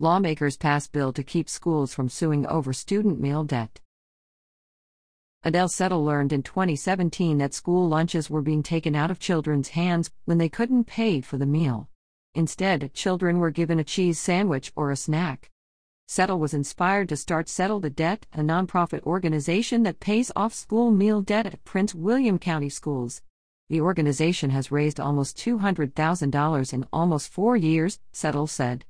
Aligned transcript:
Lawmakers 0.00 0.56
pass 0.56 0.88
bill 0.88 1.12
to 1.12 1.22
keep 1.22 1.48
schools 1.48 1.94
from 1.94 2.08
suing 2.08 2.44
over 2.46 2.72
student 2.72 3.20
meal 3.20 3.44
debt. 3.44 3.80
Adele 5.44 5.68
Settle 5.68 6.04
learned 6.04 6.32
in 6.32 6.42
2017 6.42 7.38
that 7.38 7.54
school 7.54 7.88
lunches 7.88 8.28
were 8.28 8.42
being 8.42 8.64
taken 8.64 8.96
out 8.96 9.12
of 9.12 9.20
children's 9.20 9.68
hands 9.68 10.10
when 10.24 10.38
they 10.38 10.48
couldn't 10.48 10.88
pay 10.88 11.20
for 11.20 11.38
the 11.38 11.46
meal. 11.46 11.88
Instead, 12.34 12.92
children 12.92 13.38
were 13.38 13.52
given 13.52 13.78
a 13.78 13.84
cheese 13.84 14.18
sandwich 14.18 14.72
or 14.74 14.90
a 14.90 14.96
snack. 14.96 15.52
Settle 16.08 16.40
was 16.40 16.54
inspired 16.54 17.08
to 17.10 17.16
start 17.16 17.48
Settle 17.48 17.78
the 17.78 17.88
Debt, 17.88 18.26
a 18.32 18.40
nonprofit 18.40 19.04
organization 19.04 19.84
that 19.84 20.00
pays 20.00 20.32
off 20.34 20.52
school 20.52 20.90
meal 20.90 21.22
debt 21.22 21.46
at 21.46 21.64
Prince 21.64 21.94
William 21.94 22.40
County 22.40 22.68
schools. 22.68 23.22
The 23.68 23.80
organization 23.80 24.50
has 24.50 24.72
raised 24.72 24.98
almost 24.98 25.36
$200,000 25.36 26.72
in 26.72 26.86
almost 26.92 27.30
four 27.30 27.56
years, 27.56 28.00
Settle 28.12 28.48
said. 28.48 28.84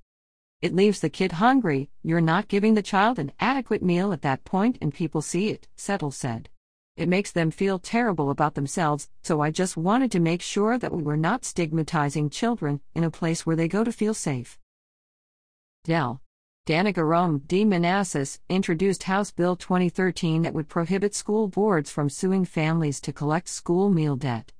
It 0.65 0.75
leaves 0.75 1.01
the 1.01 1.11
kid 1.11 1.33
hungry, 1.33 1.91
you're 2.03 2.23
not 2.23 2.49
giving 2.49 2.73
the 2.73 2.81
child 2.81 3.19
an 3.19 3.33
adequate 3.39 3.83
meal 3.83 4.15
at 4.15 4.23
that 4.23 4.45
point, 4.45 4.79
and 4.81 4.95
people 4.95 5.21
see 5.21 5.51
it, 5.51 5.69
Settle 5.77 6.11
said. 6.11 6.49
It 6.97 7.07
makes 7.07 7.31
them 7.31 7.51
feel 7.51 7.79
terrible 7.79 8.31
about 8.31 8.55
themselves, 8.55 9.11
so 9.23 9.43
I 9.43 9.51
just 9.51 9.77
wanted 9.77 10.11
to 10.13 10.21
make 10.21 10.41
sure 10.41 10.79
that 10.79 10.91
we 10.91 11.03
were 11.03 11.19
not 11.19 11.45
stigmatizing 11.45 12.31
children 12.31 12.81
in 12.95 13.05
a 13.05 13.11
place 13.11 13.45
where 13.45 13.57
they 13.57 13.69
go 13.69 13.85
to 13.85 13.93
feel 13.93 14.15
safe. 14.15 14.59
Del. 15.85 16.23
Danica 16.67 17.47
D. 17.47 17.67
Manassas 17.67 18.41
introduced 18.49 19.03
House 19.03 19.31
Bill 19.31 19.57
2013 19.57 20.41
that 20.45 20.55
would 20.55 20.71
prohibit 20.71 21.15
school 21.15 21.47
boards 21.47 21.91
from 21.91 22.09
suing 22.09 22.47
families 22.47 23.03
to 23.03 23.13
collect 23.13 23.51
school 23.51 23.91
meal 23.91 24.17
debt. 24.17 24.55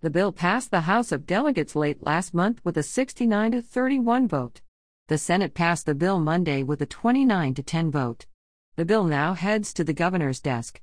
The 0.00 0.08
bill 0.08 0.32
passed 0.32 0.70
the 0.70 0.88
House 0.88 1.12
of 1.12 1.26
Delegates 1.26 1.76
late 1.76 2.02
last 2.02 2.32
month 2.32 2.62
with 2.64 2.78
a 2.78 2.82
69 2.82 3.52
to 3.52 3.60
31 3.60 4.26
vote. 4.26 4.62
The 5.10 5.18
Senate 5.18 5.54
passed 5.54 5.86
the 5.86 5.94
bill 5.96 6.20
Monday 6.20 6.62
with 6.62 6.80
a 6.82 6.86
29 6.86 7.54
to 7.54 7.64
10 7.64 7.90
vote. 7.90 8.26
The 8.76 8.84
bill 8.84 9.02
now 9.02 9.34
heads 9.34 9.74
to 9.74 9.82
the 9.82 9.92
governor's 9.92 10.38
desk. 10.38 10.80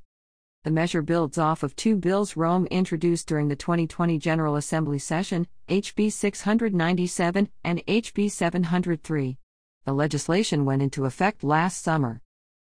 The 0.65 0.69
measure 0.69 1.01
builds 1.01 1.37
off 1.37 1.63
of 1.63 1.77
two 1.77 1.95
bills 1.95 2.35
Roem 2.35 2.65
introduced 2.65 3.25
during 3.29 3.47
the 3.47 3.55
2020 3.55 4.19
General 4.19 4.57
Assembly 4.57 4.99
session, 4.99 5.47
HB 5.69 6.11
697 6.11 7.47
and 7.63 7.85
HB 7.85 8.29
703. 8.29 9.37
The 9.85 9.93
legislation 9.93 10.65
went 10.65 10.81
into 10.81 11.05
effect 11.05 11.41
last 11.41 11.81
summer. 11.81 12.21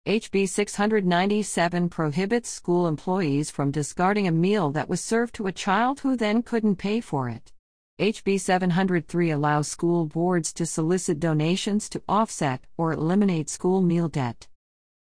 HB 0.05 0.47
697 0.47 1.89
prohibits 1.89 2.49
school 2.51 2.85
employees 2.85 3.49
from 3.49 3.71
discarding 3.71 4.27
a 4.27 4.31
meal 4.31 4.69
that 4.69 4.87
was 4.87 5.01
served 5.01 5.33
to 5.33 5.47
a 5.47 5.51
child 5.51 6.01
who 6.01 6.15
then 6.15 6.43
couldn't 6.43 6.75
pay 6.75 7.01
for 7.01 7.27
it. 7.27 7.51
HB 7.99 8.39
703 8.39 9.31
allows 9.31 9.67
school 9.67 10.05
boards 10.05 10.53
to 10.53 10.65
solicit 10.65 11.19
donations 11.19 11.89
to 11.89 12.01
offset 12.07 12.63
or 12.77 12.93
eliminate 12.93 13.49
school 13.49 13.81
meal 13.81 14.07
debt. 14.07 14.47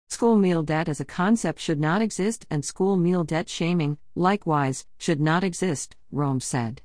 School 0.08 0.38
meal 0.38 0.64
debt 0.64 0.88
as 0.88 1.02
a 1.02 1.06
concept 1.06 1.60
should 1.60 1.80
not 1.80 2.02
exist, 2.02 2.46
and 2.50 2.64
school 2.64 2.96
meal 2.96 3.26
debt 3.26 3.50
shaming, 3.50 3.98
likewise, 4.16 4.86
should 4.98 5.20
not 5.20 5.44
exist, 5.44 5.98
Roem 6.10 6.40
said 6.40 6.82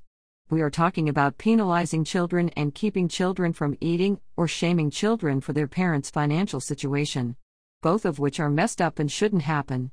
we 0.50 0.62
are 0.62 0.70
talking 0.70 1.08
about 1.08 1.38
penalizing 1.38 2.02
children 2.02 2.48
and 2.56 2.74
keeping 2.74 3.06
children 3.06 3.52
from 3.52 3.76
eating, 3.80 4.18
or 4.36 4.48
shaming 4.48 4.90
children 4.90 5.40
for 5.40 5.52
their 5.52 5.68
parents' 5.68 6.10
financial 6.10 6.58
situation. 6.58 7.36
Both 7.82 8.04
of 8.04 8.18
which 8.18 8.40
are 8.40 8.50
messed 8.50 8.82
up 8.82 8.98
and 8.98 9.10
shouldn't 9.10 9.42
happen. 9.42 9.92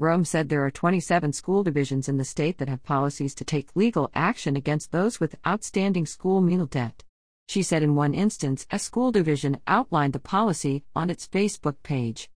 Roem 0.00 0.24
said 0.24 0.48
there 0.48 0.64
are 0.64 0.70
27 0.70 1.34
school 1.34 1.62
divisions 1.62 2.08
in 2.08 2.16
the 2.16 2.24
state 2.24 2.56
that 2.56 2.70
have 2.70 2.82
policies 2.82 3.34
to 3.34 3.44
take 3.44 3.76
legal 3.76 4.10
action 4.14 4.56
against 4.56 4.92
those 4.92 5.20
with 5.20 5.36
outstanding 5.46 6.06
school 6.06 6.40
meal 6.40 6.64
debt. 6.64 7.04
She 7.48 7.62
said 7.62 7.82
in 7.82 7.94
one 7.94 8.14
instance, 8.14 8.66
a 8.70 8.78
school 8.78 9.12
division 9.12 9.60
outlined 9.66 10.14
the 10.14 10.18
policy 10.18 10.84
on 10.96 11.10
its 11.10 11.28
Facebook 11.28 11.76
page. 11.82 12.30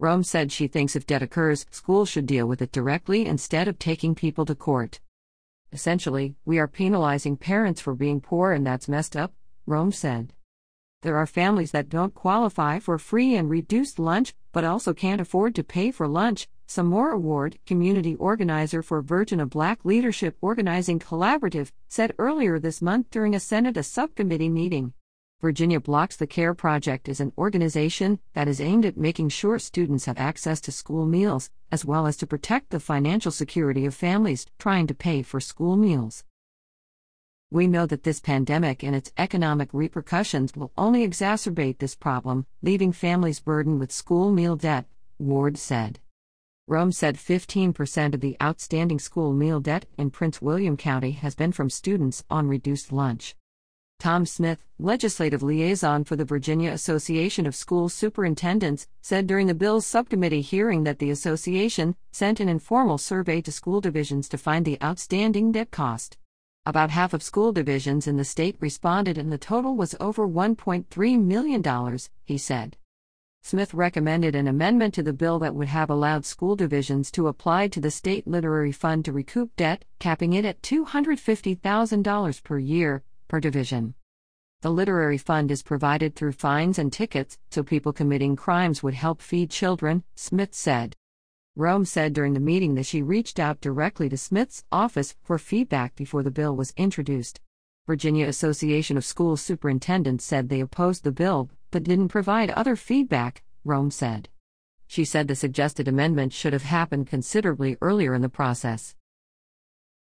Roem 0.00 0.24
said 0.24 0.50
she 0.50 0.66
thinks 0.66 0.96
if 0.96 1.06
debt 1.06 1.22
occurs, 1.22 1.64
schools 1.70 2.08
should 2.08 2.26
deal 2.26 2.48
with 2.48 2.60
it 2.60 2.72
directly 2.72 3.24
instead 3.24 3.68
of 3.68 3.78
taking 3.78 4.16
people 4.16 4.44
to 4.44 4.56
court. 4.56 4.98
Essentially, 5.70 6.34
we 6.44 6.58
are 6.58 6.66
penalizing 6.66 7.36
parents 7.36 7.80
for 7.80 7.94
being 7.94 8.20
poor, 8.20 8.50
and 8.50 8.66
that's 8.66 8.88
messed 8.88 9.16
up, 9.16 9.32
Roem 9.64 9.92
said. 9.92 10.32
There 11.02 11.16
are 11.16 11.26
families 11.26 11.70
that 11.70 11.88
don't 11.88 12.14
qualify 12.14 12.80
for 12.80 12.98
free 12.98 13.36
and 13.36 13.48
reduced 13.48 14.00
lunch, 14.00 14.34
but 14.50 14.64
also 14.64 14.92
can't 14.92 15.20
afford 15.20 15.54
to 15.54 15.62
pay 15.62 15.92
for 15.92 16.08
lunch. 16.08 16.48
Samora 16.66 17.18
Ward, 17.20 17.58
community 17.64 18.16
organizer 18.16 18.82
for 18.82 19.00
Virginia 19.00 19.46
Black 19.46 19.84
Leadership 19.84 20.36
Organizing 20.40 20.98
Collaborative, 20.98 21.70
said 21.86 22.12
earlier 22.18 22.58
this 22.58 22.82
month 22.82 23.08
during 23.10 23.36
a 23.36 23.40
Senate 23.40 23.76
a 23.76 23.84
subcommittee 23.84 24.48
meeting. 24.48 24.92
Virginia 25.40 25.78
Blocks 25.78 26.16
the 26.16 26.26
Care 26.26 26.54
Project 26.54 27.08
is 27.08 27.20
an 27.20 27.32
organization 27.38 28.18
that 28.32 28.48
is 28.48 28.60
aimed 28.60 28.84
at 28.84 28.96
making 28.96 29.28
sure 29.28 29.60
students 29.60 30.06
have 30.06 30.18
access 30.18 30.60
to 30.62 30.72
school 30.72 31.06
meals, 31.06 31.50
as 31.70 31.84
well 31.84 32.04
as 32.04 32.16
to 32.16 32.26
protect 32.26 32.70
the 32.70 32.80
financial 32.80 33.30
security 33.30 33.86
of 33.86 33.94
families 33.94 34.46
trying 34.58 34.88
to 34.88 34.94
pay 34.94 35.22
for 35.22 35.38
school 35.38 35.76
meals. 35.76 36.24
We 37.48 37.68
know 37.68 37.86
that 37.86 38.02
this 38.02 38.18
pandemic 38.18 38.82
and 38.82 38.96
its 38.96 39.12
economic 39.16 39.68
repercussions 39.72 40.56
will 40.56 40.72
only 40.76 41.06
exacerbate 41.06 41.78
this 41.78 41.94
problem, 41.94 42.46
leaving 42.60 42.90
families 42.90 43.38
burdened 43.38 43.78
with 43.78 43.92
school 43.92 44.32
meal 44.32 44.56
debt, 44.56 44.86
Ward 45.20 45.58
said. 45.58 46.00
Roem 46.68 46.90
said 46.90 47.16
15% 47.16 48.12
of 48.12 48.20
the 48.20 48.36
outstanding 48.42 48.98
school 48.98 49.32
meal 49.32 49.60
debt 49.60 49.86
in 49.96 50.10
Prince 50.10 50.42
William 50.42 50.76
County 50.76 51.12
has 51.12 51.36
been 51.36 51.52
from 51.52 51.70
students 51.70 52.24
on 52.28 52.48
reduced 52.48 52.90
lunch. 52.90 53.36
Tom 54.00 54.26
Smith, 54.26 54.58
legislative 54.76 55.44
liaison 55.44 56.02
for 56.02 56.16
the 56.16 56.24
Virginia 56.24 56.72
Association 56.72 57.46
of 57.46 57.54
School 57.54 57.88
Superintendents, 57.88 58.88
said 59.00 59.28
during 59.28 59.46
the 59.46 59.54
bill's 59.54 59.86
subcommittee 59.86 60.40
hearing 60.40 60.82
that 60.82 60.98
the 60.98 61.10
association 61.10 61.94
sent 62.10 62.40
an 62.40 62.48
informal 62.48 62.98
survey 62.98 63.40
to 63.42 63.52
school 63.52 63.80
divisions 63.80 64.28
to 64.28 64.36
find 64.36 64.64
the 64.64 64.82
outstanding 64.82 65.52
debt 65.52 65.70
cost. 65.70 66.18
About 66.66 66.90
half 66.90 67.14
of 67.14 67.22
school 67.22 67.52
divisions 67.52 68.08
in 68.08 68.16
the 68.16 68.24
state 68.24 68.56
responded, 68.58 69.16
and 69.16 69.30
the 69.30 69.38
total 69.38 69.76
was 69.76 69.94
over 70.00 70.26
$1.3 70.26 71.22
million, 71.22 71.98
he 72.24 72.36
said. 72.36 72.76
Smith 73.46 73.72
recommended 73.74 74.34
an 74.34 74.48
amendment 74.48 74.92
to 74.92 75.04
the 75.04 75.12
bill 75.12 75.38
that 75.38 75.54
would 75.54 75.68
have 75.68 75.88
allowed 75.88 76.24
school 76.24 76.56
divisions 76.56 77.12
to 77.12 77.28
apply 77.28 77.68
to 77.68 77.80
the 77.80 77.92
state 77.92 78.26
literary 78.26 78.72
fund 78.72 79.04
to 79.04 79.12
recoup 79.12 79.54
debt, 79.54 79.84
capping 80.00 80.32
it 80.32 80.44
at 80.44 80.60
$250,000 80.62 82.42
per 82.42 82.58
year, 82.58 83.04
per 83.28 83.38
division. 83.38 83.94
The 84.62 84.70
Literary 84.70 85.16
Fund 85.16 85.52
is 85.52 85.62
provided 85.62 86.16
through 86.16 86.32
fines 86.32 86.76
and 86.76 86.92
tickets, 86.92 87.38
so 87.48 87.62
people 87.62 87.92
committing 87.92 88.34
crimes 88.34 88.82
would 88.82 88.94
help 88.94 89.22
feed 89.22 89.50
children, 89.50 90.02
Smith 90.16 90.52
said. 90.52 90.96
Roem 91.54 91.84
said 91.84 92.14
during 92.14 92.34
the 92.34 92.40
meeting 92.40 92.74
that 92.74 92.86
she 92.86 93.00
reached 93.00 93.38
out 93.38 93.60
directly 93.60 94.08
to 94.08 94.16
Smith's 94.16 94.64
office 94.72 95.14
for 95.22 95.38
feedback 95.38 95.94
before 95.94 96.24
the 96.24 96.32
bill 96.32 96.56
was 96.56 96.74
introduced. 96.76 97.40
Virginia 97.86 98.26
Association 98.26 98.96
of 98.96 99.04
School 99.04 99.36
Superintendents 99.36 100.24
said 100.24 100.48
they 100.48 100.58
opposed 100.58 101.04
the 101.04 101.12
bill, 101.12 101.48
but 101.70 101.82
didn't 101.82 102.08
provide 102.08 102.50
other 102.50 102.76
feedback, 102.76 103.42
Roem 103.64 103.90
said. 103.90 104.28
She 104.86 105.04
said 105.04 105.28
the 105.28 105.34
suggested 105.34 105.88
amendment 105.88 106.32
should 106.32 106.52
have 106.52 106.62
happened 106.62 107.08
considerably 107.08 107.76
earlier 107.80 108.14
in 108.14 108.22
the 108.22 108.28
process. 108.28 108.94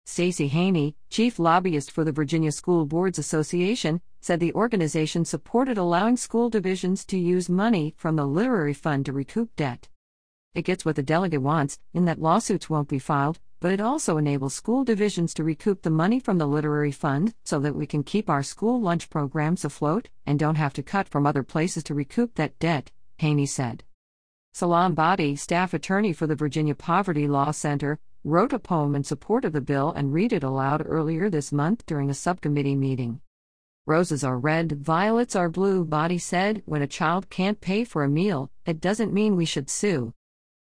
Stacey 0.06 0.48
Haney, 0.48 0.96
chief 1.10 1.38
lobbyist 1.38 1.92
for 1.92 2.04
the 2.04 2.12
Virginia 2.12 2.52
School 2.52 2.86
Boards 2.86 3.20
Association, 3.20 4.02
said 4.20 4.40
the 4.40 4.54
organization 4.54 5.26
supported 5.26 5.78
allowing 5.78 6.18
school 6.18 6.50
divisions 6.50 7.06
to 7.06 7.18
use 7.18 7.50
money 7.50 7.94
from 7.98 8.16
the 8.16 8.26
Literary 8.26 8.74
Fund 8.74 9.06
to 9.06 9.14
recoup 9.14 9.56
debt. 9.56 9.90
It 10.54 10.64
gets 10.64 10.84
what 10.84 10.96
the 10.96 11.04
delegate 11.04 11.42
wants, 11.42 11.80
in 11.94 12.06
that 12.06 12.22
lawsuits 12.22 12.70
won't 12.70 12.90
be 12.90 13.00
filed, 13.00 13.40
but 13.62 13.72
it 13.72 13.80
also 13.80 14.18
enables 14.18 14.56
school 14.56 14.84
divisions 14.84 15.36
to 15.36 15.44
recoup 15.44 15.84
the 15.84 15.90
money 15.90 16.20
from 16.20 16.40
the 16.40 16.48
Literary 16.48 16.92
Fund 16.92 17.36
so 17.46 17.60
that 17.60 17.76
we 17.76 17.86
can 17.86 18.04
keep 18.04 18.28
our 18.28 18.42
school 18.42 18.82
lunch 18.82 19.08
programs 19.10 19.64
afloat 19.64 20.10
and 20.26 20.40
don't 20.40 20.56
have 20.56 20.74
to 20.74 20.84
cut 20.84 21.08
from 21.08 21.28
other 21.28 21.44
places 21.44 21.84
to 21.84 21.94
recoup 21.94 22.34
that 22.36 22.58
debt, 22.58 22.92
Haney 23.20 23.46
said. 23.46 23.84
Salaam 24.52 24.96
Bhatti, 24.96 25.38
staff 25.38 25.76
attorney 25.76 26.12
for 26.12 26.26
the 26.26 26.36
Virginia 26.36 26.74
Poverty 26.74 27.28
Law 27.28 27.52
Center, 27.52 28.00
wrote 28.24 28.52
a 28.52 28.60
poem 28.60 28.96
in 28.96 29.04
support 29.04 29.46
of 29.46 29.54
the 29.54 29.62
bill 29.62 29.92
and 29.96 30.12
read 30.12 30.34
it 30.34 30.44
aloud 30.44 30.84
earlier 30.86 31.30
this 31.30 31.52
month 31.52 31.86
during 31.86 32.10
a 32.10 32.16
subcommittee 32.16 32.76
meeting. 32.76 33.22
Roses 33.86 34.24
are 34.24 34.40
red, 34.40 34.72
violets 34.72 35.36
are 35.36 35.50
blue, 35.50 35.86
Bhatti 35.86 36.20
said. 36.20 36.64
When 36.66 36.82
a 36.82 36.88
child 36.88 37.30
can't 37.30 37.62
pay 37.62 37.84
for 37.84 38.04
a 38.04 38.10
meal, 38.10 38.50
it 38.66 38.82
doesn't 38.82 39.14
mean 39.14 39.36
we 39.36 39.46
should 39.46 39.70
sue. 39.70 40.14